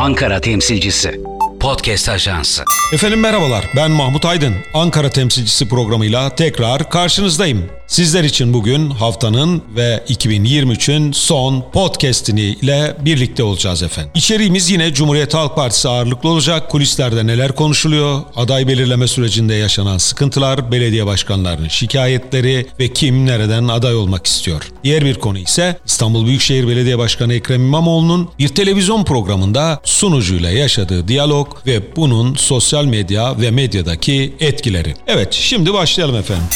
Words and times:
Ankara 0.00 0.40
temsilcisi. 0.40 1.20
Podcast 1.60 2.08
Ajansı. 2.08 2.64
Efendim 2.94 3.20
merhabalar. 3.20 3.64
Ben 3.76 3.90
Mahmut 3.90 4.24
Aydın. 4.24 4.54
Ankara 4.74 5.10
temsilcisi 5.10 5.68
programıyla 5.68 6.34
tekrar 6.34 6.90
karşınızdayım. 6.90 7.70
Sizler 7.90 8.24
için 8.24 8.54
bugün 8.54 8.90
haftanın 8.90 9.62
ve 9.76 10.04
2023'ün 10.08 11.12
son 11.12 11.64
podcast'ini 11.72 12.40
ile 12.40 12.96
birlikte 13.04 13.42
olacağız 13.42 13.82
efendim. 13.82 14.10
İçeriğimiz 14.14 14.70
yine 14.70 14.94
Cumhuriyet 14.94 15.34
Halk 15.34 15.56
Partisi 15.56 15.88
ağırlıklı 15.88 16.28
olacak. 16.28 16.70
Kulislerde 16.70 17.26
neler 17.26 17.54
konuşuluyor? 17.54 18.22
Aday 18.36 18.68
belirleme 18.68 19.06
sürecinde 19.06 19.54
yaşanan 19.54 19.98
sıkıntılar, 19.98 20.72
belediye 20.72 21.06
başkanlarının 21.06 21.68
şikayetleri 21.68 22.66
ve 22.80 22.88
kim 22.88 23.26
nereden 23.26 23.68
aday 23.68 23.94
olmak 23.94 24.26
istiyor? 24.26 24.68
Diğer 24.84 25.04
bir 25.04 25.14
konu 25.14 25.38
ise 25.38 25.78
İstanbul 25.86 26.26
Büyükşehir 26.26 26.68
Belediye 26.68 26.98
Başkanı 26.98 27.34
Ekrem 27.34 27.60
İmamoğlu'nun 27.60 28.28
bir 28.38 28.48
televizyon 28.48 29.04
programında 29.04 29.80
sunucuyla 29.84 30.50
yaşadığı 30.50 31.08
diyalog 31.08 31.48
ve 31.66 31.96
bunun 31.96 32.34
sosyal 32.34 32.84
medya 32.84 33.40
ve 33.40 33.50
medyadaki 33.50 34.34
etkileri. 34.40 34.94
Evet, 35.06 35.32
şimdi 35.32 35.72
başlayalım 35.72 36.16
efendim. 36.16 36.46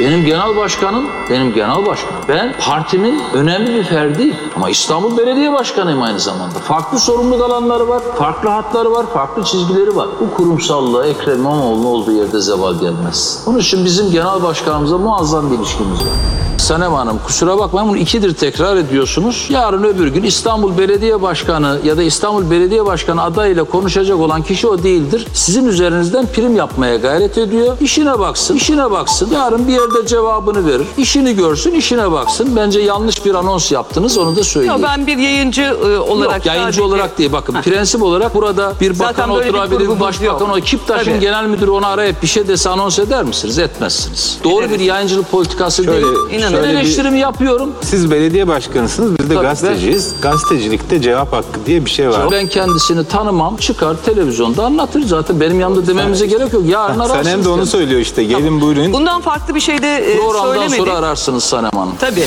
Benim 0.00 0.24
genel 0.24 0.56
başkanım, 0.56 1.06
benim 1.30 1.54
genel 1.54 1.86
başkanım. 1.86 2.22
Ben 2.28 2.54
partimin 2.60 3.22
önemli 3.34 3.74
bir 3.74 3.84
ferdiyim. 3.84 4.36
Ama 4.56 4.70
İstanbul 4.70 5.16
Belediye 5.18 5.52
Başkanıyım 5.52 6.02
aynı 6.02 6.20
zamanda. 6.20 6.58
Farklı 6.58 6.98
sorumluluk 6.98 7.42
alanları 7.42 7.88
var, 7.88 8.02
farklı 8.18 8.48
hatları 8.48 8.92
var, 8.92 9.06
farklı 9.14 9.44
çizgileri 9.44 9.96
var. 9.96 10.08
Bu 10.20 10.34
kurumsallığa 10.34 11.06
Ekrem 11.06 11.38
İmamoğlu'nun 11.38 11.84
olduğu 11.84 12.12
yerde 12.12 12.40
zeval 12.40 12.74
gelmez. 12.74 13.44
Onun 13.46 13.58
için 13.58 13.84
bizim 13.84 14.10
genel 14.10 14.42
başkanımıza 14.42 14.98
muazzam 14.98 15.50
bir 15.50 15.58
ilişkimiz 15.58 16.00
var. 16.00 16.37
Sanem 16.68 16.92
Hanım 16.92 17.18
kusura 17.26 17.58
bakmayın 17.58 17.88
bunu 17.90 17.96
ikidir 17.98 18.34
tekrar 18.34 18.76
ediyorsunuz. 18.76 19.46
Yarın 19.50 19.82
öbür 19.84 20.06
gün 20.06 20.22
İstanbul 20.22 20.78
Belediye 20.78 21.22
Başkanı 21.22 21.78
ya 21.84 21.96
da 21.96 22.02
İstanbul 22.02 22.50
Belediye 22.50 22.86
Başkanı 22.86 23.22
adayıyla 23.22 23.64
konuşacak 23.64 24.18
olan 24.20 24.42
kişi 24.42 24.66
o 24.68 24.82
değildir. 24.82 25.26
Sizin 25.32 25.66
üzerinizden 25.66 26.26
prim 26.26 26.56
yapmaya 26.56 26.96
gayret 26.96 27.38
ediyor. 27.38 27.76
İşine 27.80 28.18
baksın, 28.18 28.56
işine 28.56 28.90
baksın. 28.90 29.30
Yarın 29.32 29.68
bir 29.68 29.72
yerde 29.72 30.06
cevabını 30.06 30.66
verir. 30.66 30.86
İşini 30.98 31.36
görsün, 31.36 31.72
işine 31.72 32.12
baksın. 32.12 32.56
Bence 32.56 32.80
yanlış 32.80 33.24
bir 33.24 33.34
anons 33.34 33.72
yaptınız 33.72 34.18
onu 34.18 34.36
da 34.36 34.44
söyleyeyim. 34.44 34.80
Yok, 34.80 34.90
ben 34.90 35.06
bir 35.06 35.18
yayıncı 35.18 35.62
e, 35.62 35.98
olarak 35.98 36.36
Yok 36.36 36.46
yayıncı 36.46 36.64
sadece- 36.64 36.82
olarak 36.82 37.18
değil 37.18 37.32
bakın 37.32 37.62
prensip 37.62 38.02
olarak 38.02 38.34
burada 38.34 38.72
bir 38.80 38.94
Zaten 38.94 39.28
bakan 39.30 39.40
bir 39.40 39.48
oturabilir, 39.48 39.80
bir 39.80 40.00
başbakan 40.00 40.50
o 40.50 40.54
Kiptaş'ın 40.54 41.10
Tabii. 41.10 41.20
genel 41.20 41.44
müdürü 41.44 41.70
onu 41.70 41.86
arayıp 41.86 42.22
bir 42.22 42.26
şey 42.26 42.48
dese 42.48 42.68
anons 42.68 42.98
eder 42.98 43.24
misiniz? 43.24 43.58
Etmezsiniz. 43.58 44.38
Doğru 44.44 44.64
Ederiz. 44.64 44.80
bir 44.80 44.84
yayıncılık 44.84 45.30
politikası 45.30 45.84
Şöyle- 45.84 46.02
değil. 46.02 46.16
İnanın. 46.32 46.57
Ben 46.58 46.62
şöyle 46.64 46.78
bir- 46.78 46.82
eleştirimi 46.84 47.18
yapıyorum. 47.18 47.72
Siz 47.80 48.10
belediye 48.10 48.48
başkanısınız, 48.48 49.18
biz 49.18 49.30
de 49.30 49.34
Tabii, 49.34 49.46
gazeteciyiz. 49.46 50.14
Gazetecilikte 50.22 51.02
cevap 51.02 51.32
hakkı 51.32 51.60
diye 51.66 51.84
bir 51.84 51.90
şey 51.90 52.10
var. 52.10 52.30
Ben 52.32 52.46
kendisini 52.48 53.04
tanımam. 53.04 53.56
Çıkar 53.56 53.96
televizyonda 54.04 54.64
anlatır 54.64 55.02
zaten. 55.02 55.40
Benim 55.40 55.60
yanımda 55.60 55.86
dememize 55.86 56.26
gerek 56.26 56.52
yok. 56.52 56.62
Yarın 56.68 56.98
ararsınız. 56.98 57.26
Sanem 57.26 57.44
de 57.44 57.48
onu 57.48 57.56
kendisi. 57.56 57.72
söylüyor 57.72 58.00
işte. 58.00 58.24
Gelin 58.24 58.60
buyurun. 58.60 58.92
Bundan 58.92 59.20
farklı 59.20 59.54
bir 59.54 59.60
şey 59.60 59.82
de 59.82 59.96
e, 59.96 60.16
Programdan 60.18 60.46
söylemedik. 60.52 60.78
sonra 60.78 60.92
ararsınız 60.94 61.44
Sanem 61.44 61.70
Hanım. 61.70 61.92
Tabii. 62.00 62.24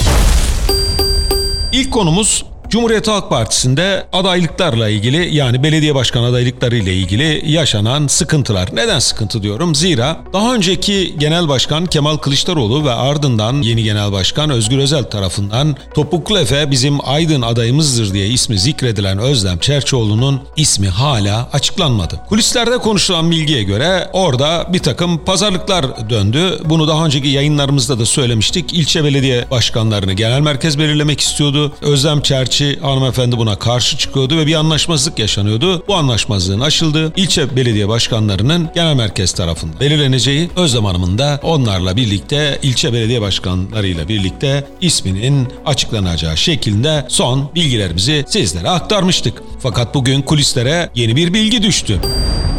İlk 1.73 1.91
konumuz 1.91 2.45
Cumhuriyet 2.71 3.07
Halk 3.07 3.29
Partisi'nde 3.29 4.07
adaylıklarla 4.13 4.89
ilgili 4.89 5.35
yani 5.35 5.63
belediye 5.63 5.95
başkan 5.95 6.23
adaylıkları 6.23 6.77
ile 6.77 6.93
ilgili 6.93 7.51
yaşanan 7.51 8.07
sıkıntılar. 8.07 8.69
Neden 8.73 8.99
sıkıntı 8.99 9.43
diyorum? 9.43 9.75
Zira 9.75 10.17
daha 10.33 10.55
önceki 10.55 11.15
genel 11.17 11.47
başkan 11.47 11.85
Kemal 11.85 12.17
Kılıçdaroğlu 12.17 12.85
ve 12.85 12.91
ardından 12.91 13.61
yeni 13.61 13.83
genel 13.83 14.11
başkan 14.11 14.49
Özgür 14.49 14.77
Özel 14.77 15.03
tarafından 15.03 15.75
Topuklu 15.93 16.39
Efe 16.39 16.71
bizim 16.71 17.09
Aydın 17.09 17.41
adayımızdır 17.41 18.13
diye 18.13 18.27
ismi 18.27 18.59
zikredilen 18.59 19.17
Özlem 19.17 19.59
Çerçioğlu'nun 19.59 20.41
ismi 20.55 20.89
hala 20.89 21.49
açıklanmadı. 21.53 22.19
Kulislerde 22.29 22.77
konuşulan 22.77 23.31
bilgiye 23.31 23.63
göre 23.63 24.09
orada 24.13 24.67
bir 24.73 24.79
takım 24.79 25.25
pazarlıklar 25.25 26.09
döndü. 26.09 26.59
Bunu 26.65 26.87
daha 26.87 27.05
önceki 27.05 27.27
yayınlarımızda 27.27 27.99
da 27.99 28.05
söylemiştik. 28.05 28.73
İlçe 28.73 29.03
belediye 29.03 29.45
başkanlarını 29.51 30.13
genel 30.13 30.39
merkez 30.41 30.79
belirlemek 30.79 31.21
istiyordu. 31.21 31.73
Özlem 31.81 32.21
Çerçi 32.21 32.60
hanımefendi 32.81 33.37
buna 33.37 33.55
karşı 33.55 33.97
çıkıyordu 33.97 34.37
ve 34.37 34.47
bir 34.47 34.55
anlaşmazlık 34.55 35.19
yaşanıyordu. 35.19 35.83
Bu 35.87 35.95
anlaşmazlığın 35.95 36.59
aşıldı. 36.59 37.13
İlçe 37.15 37.55
belediye 37.55 37.87
başkanlarının 37.87 38.69
genel 38.75 38.95
merkez 38.95 39.33
tarafından 39.33 39.79
belirleneceği 39.79 40.49
Özlem 40.55 40.85
Hanım'ın 40.85 41.17
da 41.17 41.39
onlarla 41.43 41.95
birlikte 41.95 42.59
ilçe 42.61 42.93
belediye 42.93 43.21
başkanlarıyla 43.21 44.07
birlikte 44.07 44.67
isminin 44.81 45.47
açıklanacağı 45.65 46.37
şeklinde 46.37 47.05
son 47.07 47.49
bilgilerimizi 47.55 48.25
sizlere 48.27 48.69
aktarmıştık. 48.69 49.43
Fakat 49.59 49.95
bugün 49.95 50.21
kulislere 50.21 50.89
yeni 50.95 51.15
bir 51.15 51.33
bilgi 51.33 51.63
düştü. 51.63 51.99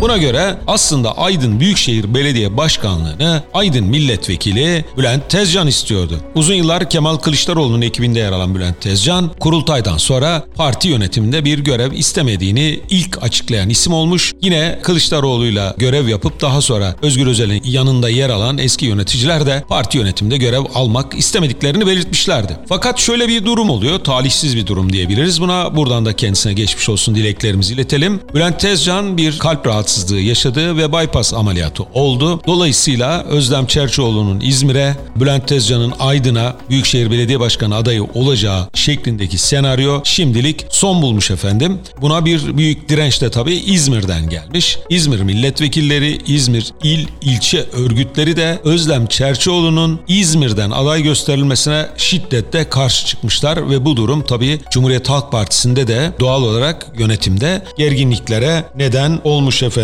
Buna 0.03 0.17
göre 0.17 0.59
aslında 0.67 1.19
Aydın 1.19 1.61
Büyükşehir 1.61 2.15
Belediye 2.15 2.57
Başkanlığı'nı 2.57 3.43
Aydın 3.55 3.85
Milletvekili 3.85 4.85
Bülent 4.97 5.31
Tezcan 5.31 5.67
istiyordu. 5.67 6.21
Uzun 6.35 6.55
yıllar 6.55 6.91
Kemal 6.91 7.17
Kılıçdaroğlu'nun 7.17 7.83
ekibinde 7.83 8.19
yer 8.19 8.33
alan 8.33 8.55
Bülent 8.55 8.81
Tezcan, 8.81 9.31
kurultaydan 9.41 9.97
sonra 9.97 10.45
parti 10.57 10.89
yönetiminde 10.89 11.45
bir 11.45 11.59
görev 11.59 11.93
istemediğini 11.93 12.81
ilk 12.91 13.23
açıklayan 13.23 13.69
isim 13.69 13.93
olmuş. 13.93 14.33
Yine 14.41 14.79
Kılıçdaroğlu'yla 14.83 15.75
görev 15.79 16.09
yapıp 16.09 16.41
daha 16.41 16.61
sonra 16.61 16.97
Özgür 17.03 17.27
Özel'in 17.27 17.63
yanında 17.65 18.09
yer 18.09 18.31
alan 18.31 18.59
eski 18.59 18.87
yöneticiler 18.87 19.47
de 19.47 19.65
parti 19.69 19.99
yönetiminde 19.99 20.37
görev 20.37 20.63
almak 20.75 21.15
istemediklerini 21.15 21.87
belirtmişlerdi. 21.87 22.57
Fakat 22.69 22.99
şöyle 22.99 23.29
bir 23.29 23.45
durum 23.47 23.71
oluyor, 23.71 23.99
talihsiz 23.99 24.57
bir 24.57 24.67
durum 24.67 24.93
diyebiliriz 24.93 25.41
buna. 25.41 25.77
Buradan 25.77 26.07
da 26.07 26.17
kendisine 26.17 26.53
geçmiş 26.53 26.89
olsun 26.89 27.15
dileklerimizi 27.15 27.75
iletelim. 27.75 28.21
Bülent 28.35 28.61
Tezcan 28.61 29.17
bir 29.17 29.39
kalp 29.39 29.67
rahatsızlığı 29.67 29.92
yaşadı 30.17 30.77
ve 30.77 30.93
bypass 30.93 31.35
ameliyatı 31.35 31.83
oldu. 31.83 32.41
Dolayısıyla 32.47 33.23
Özlem 33.25 33.67
Çerçioğlu'nun 33.67 34.41
İzmir'e, 34.41 34.97
Bülent 35.17 35.49
Tezcan'ın 35.49 35.93
Aydın'a 35.99 36.57
Büyükşehir 36.71 37.11
Belediye 37.11 37.41
Başkanı 37.41 37.77
adayı 37.77 38.05
olacağı 38.05 38.69
şeklindeki 38.75 39.39
senaryo 39.39 40.01
şimdilik 40.05 40.67
son 40.71 41.03
bulmuş 41.03 41.31
efendim. 41.31 41.79
Buna 42.01 42.25
bir 42.25 42.57
büyük 42.57 42.89
direnç 42.89 43.23
de 43.23 43.31
tabii 43.31 43.55
İzmir'den 43.55 44.29
gelmiş. 44.29 44.79
İzmir 44.89 45.21
milletvekilleri, 45.21 46.19
İzmir 46.27 46.73
il, 46.83 47.07
ilçe 47.23 47.67
örgütleri 47.73 48.37
de 48.37 48.61
Özlem 48.65 49.07
Çerçioğlu'nun 49.07 50.01
İzmir'den 50.09 50.71
aday 50.71 51.03
gösterilmesine 51.03 51.87
şiddetle 51.97 52.69
karşı 52.69 53.07
çıkmışlar 53.07 53.71
ve 53.71 53.85
bu 53.85 53.97
durum 53.97 54.23
tabii 54.23 54.61
Cumhuriyet 54.71 55.09
Halk 55.09 55.33
Partisi'nde 55.33 55.87
de 55.89 56.13
doğal 56.21 56.43
olarak 56.43 56.87
yönetimde 56.99 57.65
gerginliklere 57.79 58.65
neden 58.77 59.21
olmuş 59.25 59.63
efendim. 59.63 59.82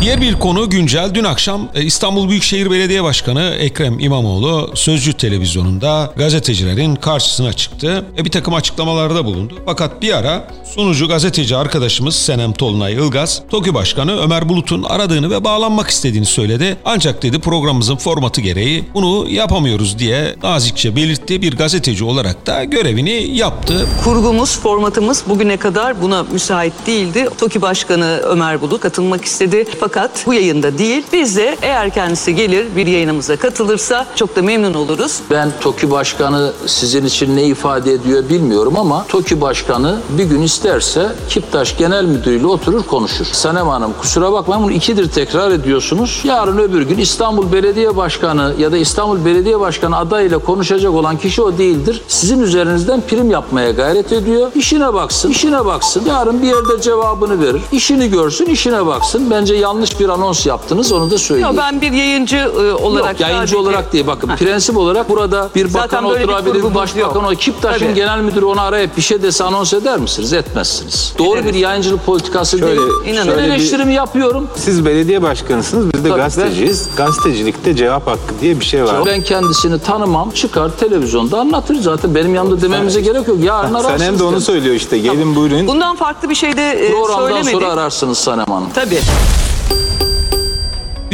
Diğer 0.00 0.20
bir 0.20 0.34
konu 0.34 0.70
güncel. 0.70 1.14
Dün 1.14 1.24
akşam 1.24 1.68
e, 1.74 1.82
İstanbul 1.82 2.28
Büyükşehir 2.28 2.70
Belediye 2.70 3.04
Başkanı 3.04 3.54
Ekrem 3.58 3.98
İmamoğlu 3.98 4.70
Sözcü 4.74 5.12
Televizyonu'nda 5.12 6.12
gazetecilerin 6.16 6.94
karşısına 6.94 7.52
çıktı 7.52 8.04
ve 8.18 8.24
bir 8.24 8.30
takım 8.30 8.54
açıklamalarda 8.54 9.24
bulundu. 9.24 9.54
Fakat 9.66 10.02
bir 10.02 10.16
ara 10.16 10.48
sunucu 10.74 11.08
gazeteci 11.08 11.56
arkadaşımız 11.56 12.14
Senem 12.14 12.52
Tolunay 12.52 12.92
Ilgaz, 12.92 13.42
TOKİ 13.50 13.74
Başkanı 13.74 14.20
Ömer 14.20 14.48
Bulut'un 14.48 14.82
aradığını 14.82 15.30
ve 15.30 15.44
bağlanmak 15.44 15.90
istediğini 15.90 16.26
söyledi. 16.26 16.76
Ancak 16.84 17.22
dedi 17.22 17.38
programımızın 17.38 17.96
formatı 17.96 18.40
gereği 18.40 18.84
bunu 18.94 19.28
yapamıyoruz 19.28 19.98
diye 19.98 20.34
nazikçe 20.42 20.96
belirtti. 20.96 21.42
Bir 21.42 21.56
gazeteci 21.56 22.04
olarak 22.04 22.46
da 22.46 22.64
görevini 22.64 23.36
yaptı. 23.36 23.88
Kurgumuz, 24.04 24.58
formatımız 24.58 25.24
bugüne 25.28 25.56
kadar 25.56 26.02
buna 26.02 26.22
müsait 26.22 26.72
değildi. 26.86 27.28
TOKİ 27.38 27.62
Başkanı 27.62 28.20
Ömer 28.24 28.60
Bulut 28.60 28.84
katılmak 29.06 29.24
istedi. 29.24 29.64
Fakat 29.80 30.26
bu 30.26 30.34
yayında 30.34 30.78
değil. 30.78 31.04
Biz 31.12 31.36
de 31.36 31.56
eğer 31.62 31.94
kendisi 31.94 32.34
gelir 32.34 32.66
bir 32.76 32.86
yayınımıza 32.86 33.36
katılırsa 33.36 34.06
çok 34.14 34.36
da 34.36 34.42
memnun 34.42 34.74
oluruz. 34.74 35.20
Ben 35.30 35.52
TOKİ 35.60 35.90
Başkanı 35.90 36.52
sizin 36.66 37.04
için 37.04 37.36
ne 37.36 37.44
ifade 37.44 37.92
ediyor 37.92 38.28
bilmiyorum 38.28 38.76
ama 38.76 39.06
TOKİ 39.08 39.40
Başkanı 39.40 40.00
bir 40.18 40.24
gün 40.24 40.42
isterse 40.42 41.12
Kiptaş 41.28 41.78
Genel 41.78 42.04
Müdürü 42.04 42.38
ile 42.38 42.46
oturur 42.46 42.82
konuşur. 42.82 43.24
Sanem 43.24 43.68
Hanım 43.68 43.92
kusura 44.00 44.32
bakmayın 44.32 44.64
bunu 44.64 44.72
ikidir 44.72 45.10
tekrar 45.10 45.50
ediyorsunuz. 45.50 46.20
Yarın 46.24 46.58
öbür 46.58 46.82
gün 46.82 46.98
İstanbul 46.98 47.52
Belediye 47.52 47.96
Başkanı 47.96 48.54
ya 48.58 48.72
da 48.72 48.76
İstanbul 48.76 49.24
Belediye 49.24 49.60
Başkanı 49.60 49.96
adayıyla 49.96 50.38
konuşacak 50.38 50.94
olan 50.94 51.18
kişi 51.18 51.42
o 51.42 51.58
değildir. 51.58 52.02
Sizin 52.08 52.40
üzerinizden 52.42 53.00
prim 53.00 53.30
yapmaya 53.30 53.70
gayret 53.70 54.12
ediyor. 54.12 54.50
İşine 54.54 54.94
baksın, 54.94 55.30
işine 55.30 55.64
baksın. 55.64 56.02
Yarın 56.06 56.42
bir 56.42 56.46
yerde 56.46 56.80
cevabını 56.80 57.42
verir. 57.42 57.62
İşini 57.72 58.10
görsün, 58.10 58.46
işine 58.46 58.86
baksın. 58.86 58.95
Baksın. 58.96 59.30
Bence 59.30 59.54
yanlış 59.54 60.00
bir 60.00 60.08
anons 60.08 60.46
yaptınız 60.46 60.92
onu 60.92 61.10
da 61.10 61.18
söyleyeyim. 61.18 61.48
Yok, 61.48 61.56
ben 61.58 61.80
bir 61.80 61.92
yayıncı 61.92 62.36
e, 62.36 62.72
olarak 62.72 63.10
Yok, 63.12 63.20
yayıncı 63.20 63.38
sadece- 63.40 63.56
olarak 63.56 63.92
değil. 63.92 64.06
Bakın 64.06 64.30
prensip 64.36 64.76
olarak 64.76 65.08
burada 65.08 65.48
bir 65.54 65.74
bakan 65.74 66.04
bir 66.04 66.10
oturabilir, 66.10 66.52
kurgumuz 66.52 66.74
başbakan 66.74 67.24
o 67.24 67.28
Kiptaş'ın 67.30 67.94
genel 67.94 68.18
müdürü 68.20 68.44
onu 68.44 68.60
arayıp 68.60 68.96
bir 68.96 69.02
şey 69.02 69.22
dese 69.22 69.44
anons 69.44 69.72
eder 69.74 69.98
misiniz? 69.98 70.32
Etmezsiniz. 70.32 71.14
Doğru 71.18 71.38
Ederiz. 71.38 71.54
bir 71.54 71.58
yayıncılık 71.58 72.06
politikası 72.06 72.58
Şöyle- 72.58 72.76
değil. 72.76 72.88
İnanın. 73.06 73.28
Ben 73.28 73.32
şöyle 73.34 73.46
bir- 73.46 73.52
eleştirimi 73.52 73.94
yapıyorum. 73.94 74.48
Siz 74.56 74.84
belediye 74.84 75.22
başkanısınız, 75.22 75.94
biz 75.94 76.04
de 76.04 76.08
Tabii, 76.08 76.18
gazeteciyiz. 76.20 76.88
Gazetecilikte 76.96 77.76
cevap 77.76 78.06
hakkı 78.06 78.34
diye 78.40 78.60
bir 78.60 78.64
şey 78.64 78.84
var. 78.84 78.96
Ben 79.06 79.22
kendisini 79.22 79.78
tanımam. 79.78 80.30
Çıkar 80.30 80.70
televizyonda 80.80 81.38
anlatır 81.40 81.74
zaten. 81.80 82.14
Benim 82.14 82.34
yanımda 82.34 82.60
dememize 82.62 83.00
gerek 83.00 83.28
yok. 83.28 83.36
Yarın 83.42 83.68
Sen 83.68 83.74
ararsınız. 83.74 84.02
hem 84.02 84.18
de 84.18 84.22
onu 84.24 84.40
söylüyor 84.40 84.74
işte. 84.74 84.98
Gelin 84.98 85.36
buyurun. 85.36 85.66
Bundan 85.66 85.96
farklı 85.96 86.30
bir 86.30 86.34
şey 86.34 86.56
de 86.56 86.70
e, 86.70 86.90
Programdan 86.90 87.16
söylemedik. 87.26 87.52
sonra 87.52 87.68
ararsınız 87.72 88.18
Sanem 88.18 88.46
Hanım. 88.46 88.68
Tabii. 88.74 88.85
Câmbio. 88.88 89.55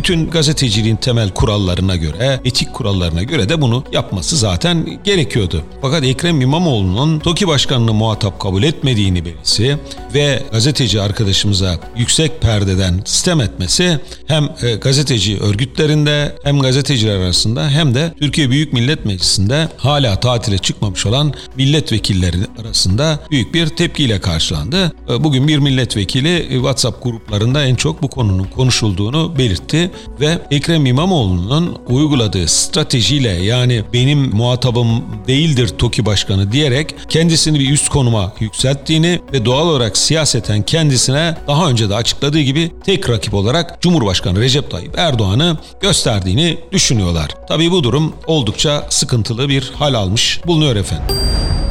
Bütün 0.03 0.31
gazeteciliğin 0.31 0.97
temel 0.97 1.31
kurallarına 1.31 1.97
göre, 1.97 2.41
etik 2.45 2.73
kurallarına 2.73 3.23
göre 3.23 3.49
de 3.49 3.61
bunu 3.61 3.85
yapması 3.93 4.37
zaten 4.37 4.99
gerekiyordu. 5.05 5.65
Fakat 5.83 6.05
Ekrem 6.05 6.41
İmamoğlu'nun 6.41 7.19
TOKİ 7.19 7.49
Başkanı'nı 7.49 7.93
muhatap 7.93 8.41
kabul 8.41 8.63
etmediğini 8.63 9.25
belirsi 9.25 9.79
ve 10.15 10.43
gazeteci 10.53 11.01
arkadaşımıza 11.01 11.79
yüksek 11.97 12.41
perdeden 12.41 13.03
sistem 13.05 13.41
etmesi 13.41 14.01
hem 14.27 14.49
e, 14.63 14.75
gazeteci 14.75 15.41
örgütlerinde 15.41 16.37
hem 16.45 16.61
gazeteciler 16.61 17.17
arasında 17.17 17.71
hem 17.71 17.95
de 17.95 18.15
Türkiye 18.19 18.51
Büyük 18.51 18.73
Millet 18.73 19.05
Meclisi'nde 19.05 19.69
hala 19.77 20.21
tatile 20.21 20.59
çıkmamış 20.59 21.07
olan 21.07 21.35
milletvekilleri 21.57 22.37
arasında 22.61 23.19
büyük 23.31 23.55
bir 23.55 23.67
tepkiyle 23.67 24.21
karşılandı. 24.21 24.93
E, 25.11 25.25
Bugün 25.25 25.49
bir 25.49 25.59
milletvekili 25.59 26.37
e, 26.37 26.55
WhatsApp 26.55 27.03
gruplarında 27.03 27.65
en 27.65 27.75
çok 27.75 28.03
bu 28.03 28.09
konunun 28.09 28.45
konuşulduğunu 28.45 29.39
belirtti 29.39 29.92
ve 30.21 30.39
Ekrem 30.51 30.87
İmamoğlu'nun 30.87 31.79
uyguladığı 31.89 32.49
stratejiyle 32.49 33.29
yani 33.29 33.83
benim 33.93 34.37
muhatabım 34.37 35.05
değildir 35.27 35.69
TOKİ 35.69 36.07
Başkanı 36.07 36.53
diyerek 36.53 36.95
kendisini 37.09 37.61
bir 37.61 37.71
üst 37.71 37.89
konuma 37.89 38.33
yükselttiğini 38.41 39.21
ve 39.33 39.45
doğal 39.45 39.69
olarak 39.69 39.97
siyaseten 39.97 40.63
kendisine 40.63 41.37
daha 41.47 41.71
önce 41.71 41.91
de 41.91 41.95
açıkladığı 41.95 42.41
gibi 42.41 42.73
tek 42.85 43.11
rakip 43.11 43.35
olarak 43.35 43.83
Cumhurbaşkanı 43.83 44.41
Recep 44.41 44.71
Tayyip 44.71 44.99
Erdoğan'ı 44.99 45.57
gösterdiğini 45.81 46.59
düşünüyorlar. 46.73 47.31
Tabii 47.49 47.71
bu 47.71 47.85
durum 47.85 48.13
oldukça 48.27 48.87
sıkıntılı 48.89 49.49
bir 49.49 49.73
hal 49.79 49.95
almış 49.95 50.41
bulunuyor 50.47 50.77
efendim. 50.77 51.17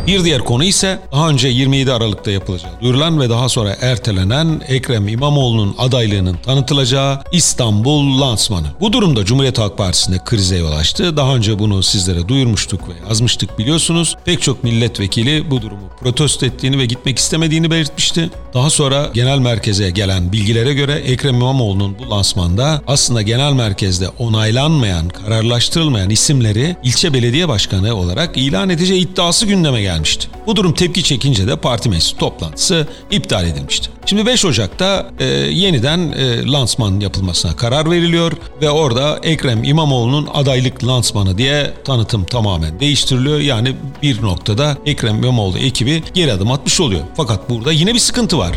Bir 0.07 0.23
diğer 0.23 0.41
konu 0.41 0.63
ise 0.63 0.99
daha 1.11 1.29
önce 1.29 1.47
27 1.47 1.93
Aralık'ta 1.93 2.31
yapılacağı 2.31 2.81
duyurulan 2.81 3.19
ve 3.19 3.29
daha 3.29 3.49
sonra 3.49 3.75
ertelenen 3.81 4.61
Ekrem 4.67 5.07
İmamoğlu'nun 5.07 5.75
adaylığının 5.77 6.37
tanıtılacağı 6.45 7.19
İstanbul 7.31 8.21
lansmanı. 8.21 8.67
Bu 8.79 8.93
durumda 8.93 9.25
Cumhuriyet 9.25 9.59
Halk 9.59 9.77
Partisi'nde 9.77 10.17
krize 10.25 10.57
yol 10.57 10.71
açtı. 10.71 11.17
Daha 11.17 11.35
önce 11.35 11.59
bunu 11.59 11.83
sizlere 11.83 12.27
duyurmuştuk 12.27 12.89
ve 12.89 12.93
yazmıştık 13.09 13.59
biliyorsunuz. 13.59 14.15
Pek 14.25 14.41
çok 14.41 14.63
milletvekili 14.63 15.51
bu 15.51 15.61
durumu 15.61 15.89
protesto 15.99 16.45
ettiğini 16.45 16.77
ve 16.77 16.85
gitmek 16.85 17.19
istemediğini 17.19 17.71
belirtmişti. 17.71 18.29
Daha 18.53 18.69
sonra 18.69 19.09
genel 19.13 19.39
merkeze 19.39 19.89
gelen 19.89 20.31
bilgilere 20.31 20.73
göre 20.73 20.93
Ekrem 20.93 21.35
İmamoğlu'nun 21.35 21.99
bu 21.99 22.09
lansmanda 22.09 22.81
aslında 22.87 23.21
genel 23.21 23.53
merkezde 23.53 24.09
onaylanmayan, 24.09 25.09
kararlaştırılmayan 25.09 26.09
isimleri 26.09 26.75
ilçe 26.83 27.13
belediye 27.13 27.47
başkanı 27.47 27.95
olarak 27.95 28.37
ilan 28.37 28.69
edeceği 28.69 29.01
iddiası 29.01 29.45
gündeme 29.45 29.81
gelmişti. 29.91 30.27
Bu 30.47 30.55
durum 30.55 30.73
tepki 30.73 31.03
çekince 31.03 31.47
de 31.47 31.55
parti 31.55 31.89
meclisi 31.89 32.17
toplantısı 32.17 32.87
iptal 33.11 33.47
edilmişti. 33.47 33.89
Şimdi 34.05 34.25
5 34.25 34.45
Ocak'ta 34.45 35.09
e, 35.19 35.25
yeniden 35.25 35.99
e, 36.11 36.51
lansman 36.51 36.99
yapılmasına 36.99 37.55
karar 37.55 37.91
veriliyor 37.91 38.31
ve 38.61 38.69
orada 38.69 39.19
Ekrem 39.23 39.63
İmamoğlu'nun 39.63 40.29
adaylık 40.33 40.83
lansmanı 40.83 41.37
diye 41.37 41.73
tanıtım 41.85 42.23
tamamen 42.23 42.79
değiştiriliyor. 42.79 43.39
Yani 43.39 43.75
bir 44.01 44.21
noktada 44.21 44.77
Ekrem 44.85 45.23
İmamoğlu 45.23 45.57
ekibi 45.57 46.03
geri 46.13 46.33
adım 46.33 46.51
atmış 46.51 46.81
oluyor. 46.81 47.01
Fakat 47.17 47.49
burada 47.49 47.71
yine 47.71 47.93
bir 47.93 47.99
sıkıntı 47.99 48.37
var. 48.37 48.55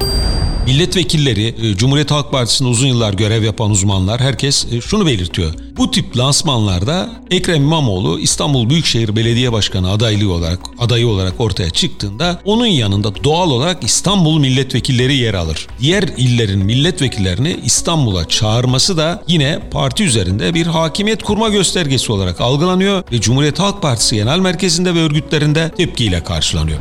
Milletvekilleri, 0.67 1.55
e, 1.63 1.77
Cumhuriyet 1.77 2.11
Halk 2.11 2.33
Partisi'nde 2.33 2.69
uzun 2.69 2.87
yıllar 2.87 3.15
görev 3.15 3.43
yapan 3.43 3.71
uzmanlar 3.71 4.21
herkes 4.21 4.67
e, 4.73 4.81
şunu 4.81 5.07
belirtiyor. 5.07 5.55
Bu 5.77 5.91
tip 5.91 6.17
lansmanlarda 6.17 7.11
Ekrem 7.31 7.63
İmamoğlu 7.63 8.19
İstanbul 8.19 8.71
Büyükşehir 8.71 9.17
Belediye 9.17 9.53
Başkanı 9.53 9.91
adaylığı 9.91 10.33
olarak 10.33 10.59
adayı 10.79 11.09
olarak 11.09 11.41
ortaya 11.41 11.71
çıktığında 11.71 12.41
onun 12.45 12.67
yanında 12.67 13.25
doğal 13.25 13.51
olarak 13.51 13.85
İstanbul 13.85 14.39
milletvekilleri 14.39 15.15
yer 15.17 15.35
alır. 15.35 15.67
Diğer 15.81 16.03
illerin 16.17 16.65
milletvekillerini 16.65 17.57
İstanbul'a 17.65 18.29
çağırması 18.29 18.97
da 18.97 19.23
yine 19.29 19.59
parti 19.71 20.05
üzerinde 20.05 20.55
bir 20.55 20.67
hakimiyet 20.67 21.23
kurma 21.23 21.49
göstergesi 21.49 22.13
olarak 22.13 22.41
algılanıyor 22.41 23.03
ve 23.13 23.21
Cumhuriyet 23.21 23.59
Halk 23.59 23.83
Partisi 23.83 24.17
Genel 24.17 24.39
Merkezi'nde 24.39 24.95
ve 24.95 24.99
örgütlerinde 24.99 25.71
tepkiyle 25.77 26.25
karşılanıyor. 26.25 26.79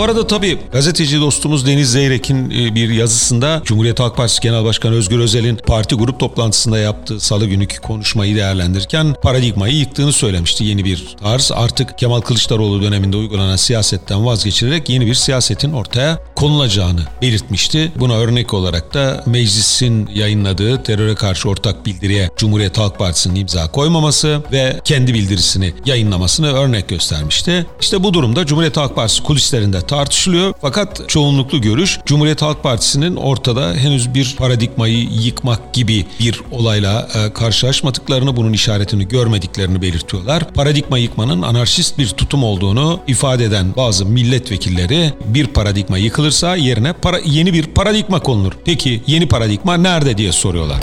Bu 0.00 0.04
arada 0.04 0.26
tabii 0.26 0.58
gazeteci 0.72 1.20
dostumuz 1.20 1.66
Deniz 1.66 1.92
Zeyrek'in 1.92 2.50
e, 2.50 2.74
bir 2.74 2.90
yazısında 2.90 3.62
Cumhuriyet 3.64 4.00
Halk 4.00 4.16
Partisi 4.16 4.40
Genel 4.40 4.64
Başkanı 4.64 4.94
Özgür 4.94 5.18
Özel'in 5.18 5.56
parti 5.56 5.94
grup 5.94 6.20
toplantısında 6.20 6.78
yaptığı 6.78 7.20
salı 7.20 7.46
günüki 7.46 7.80
konuşmayı 7.80 8.36
değerlendirirken 8.36 9.14
paradigmayı 9.22 9.74
yıktığını 9.74 10.12
söylemişti. 10.12 10.64
Yeni 10.64 10.84
bir 10.84 11.16
tarz 11.22 11.52
artık 11.54 11.98
Kemal 11.98 12.20
Kılıçdaroğlu 12.20 12.82
döneminde 12.82 13.16
uygulanan 13.16 13.56
siyasetten 13.56 14.26
vazgeçilerek 14.26 14.88
yeni 14.88 15.06
bir 15.06 15.14
siyasetin 15.14 15.72
ortaya 15.72 16.18
konulacağını 16.34 17.00
belirtmişti. 17.22 17.92
Buna 17.96 18.14
örnek 18.14 18.54
olarak 18.54 18.94
da 18.94 19.22
meclisin 19.26 20.10
yayınladığı 20.14 20.82
teröre 20.82 21.14
karşı 21.14 21.48
ortak 21.48 21.86
bildiriye 21.86 22.30
Cumhuriyet 22.36 22.78
Halk 22.78 22.98
Partisi'nin 22.98 23.34
imza 23.34 23.70
koymaması 23.70 24.42
ve 24.52 24.80
kendi 24.84 25.14
bildirisini 25.14 25.72
yayınlamasını 25.84 26.52
örnek 26.52 26.88
göstermişti. 26.88 27.66
İşte 27.80 28.02
bu 28.02 28.14
durumda 28.14 28.46
Cumhuriyet 28.46 28.76
Halk 28.76 28.96
Partisi 28.96 29.22
kulislerinde 29.22 29.89
tartışılıyor. 29.90 30.54
Fakat 30.60 31.08
çoğunluklu 31.08 31.60
görüş 31.60 31.98
Cumhuriyet 32.06 32.42
Halk 32.42 32.62
Partisi'nin 32.62 33.16
ortada 33.16 33.74
henüz 33.74 34.14
bir 34.14 34.36
paradigmayı 34.38 35.08
yıkmak 35.10 35.74
gibi 35.74 36.06
bir 36.20 36.40
olayla 36.50 37.08
e, 37.14 37.32
karşılaşmadıklarını, 37.32 38.36
bunun 38.36 38.52
işaretini 38.52 39.08
görmediklerini 39.08 39.82
belirtiyorlar. 39.82 40.52
Paradigma 40.54 40.98
yıkmanın 40.98 41.42
anarşist 41.42 41.98
bir 41.98 42.08
tutum 42.08 42.44
olduğunu 42.44 43.00
ifade 43.06 43.44
eden 43.44 43.76
bazı 43.76 44.06
milletvekilleri 44.06 45.12
bir 45.24 45.46
paradigma 45.46 45.98
yıkılırsa 45.98 46.56
yerine 46.56 46.92
para, 46.92 47.18
yeni 47.24 47.52
bir 47.52 47.66
paradigma 47.66 48.20
konulur. 48.20 48.52
Peki 48.64 49.02
yeni 49.06 49.28
paradigma 49.28 49.76
nerede 49.76 50.18
diye 50.18 50.32
soruyorlar. 50.32 50.80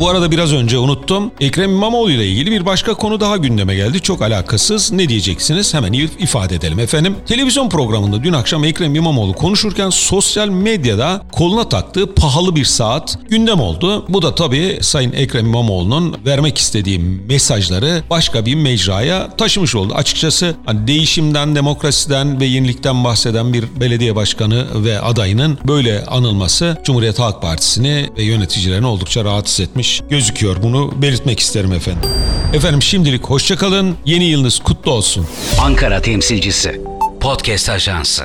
Bu 0.00 0.08
arada 0.08 0.30
biraz 0.30 0.52
önce 0.52 0.78
unuttum. 0.78 1.30
Ekrem 1.40 1.70
İmamoğlu 1.70 2.10
ile 2.10 2.26
ilgili 2.26 2.50
bir 2.50 2.66
başka 2.66 2.94
konu 2.94 3.20
daha 3.20 3.36
gündeme 3.36 3.74
geldi. 3.74 4.00
Çok 4.00 4.22
alakasız. 4.22 4.92
Ne 4.92 5.08
diyeceksiniz? 5.08 5.74
Hemen 5.74 5.92
if- 5.92 6.18
ifade 6.22 6.54
edelim 6.54 6.78
efendim. 6.78 7.16
Televizyon 7.26 7.68
programında 7.68 8.24
dün 8.24 8.32
akşam 8.32 8.64
Ekrem 8.64 8.94
İmamoğlu 8.94 9.32
konuşurken 9.32 9.90
sosyal 9.90 10.48
medyada 10.48 11.22
koluna 11.32 11.68
taktığı 11.68 12.14
pahalı 12.14 12.56
bir 12.56 12.64
saat 12.64 13.18
gündem 13.30 13.60
oldu. 13.60 14.04
Bu 14.08 14.22
da 14.22 14.34
tabii 14.34 14.78
Sayın 14.80 15.12
Ekrem 15.12 15.46
İmamoğlu'nun 15.46 16.16
vermek 16.26 16.58
istediği 16.58 16.98
mesajları 17.28 18.02
başka 18.10 18.46
bir 18.46 18.54
mecraya 18.54 19.36
taşımış 19.36 19.74
oldu. 19.74 19.94
Açıkçası 19.94 20.54
hani 20.66 20.86
değişimden, 20.86 21.54
demokrasiden 21.54 22.40
ve 22.40 22.44
yenilikten 22.46 23.04
bahseden 23.04 23.52
bir 23.52 23.64
belediye 23.80 24.16
başkanı 24.16 24.66
ve 24.84 25.00
adayının 25.00 25.58
böyle 25.68 26.04
anılması 26.04 26.76
Cumhuriyet 26.84 27.18
Halk 27.18 27.42
Partisi'ni 27.42 28.10
ve 28.18 28.22
yöneticilerini 28.22 28.86
oldukça 28.86 29.24
rahatsız 29.24 29.60
etmiş 29.60 29.83
gözüküyor. 30.10 30.56
Bunu 30.62 31.02
belirtmek 31.02 31.40
isterim 31.40 31.72
efendim. 31.72 32.10
Efendim 32.54 32.82
şimdilik 32.82 33.24
hoşçakalın. 33.24 33.96
Yeni 34.04 34.24
yılınız 34.24 34.58
kutlu 34.58 34.90
olsun. 34.90 35.26
Ankara 35.60 36.02
temsilcisi. 36.02 36.80
Podcast 37.20 37.68
Ajansı. 37.68 38.24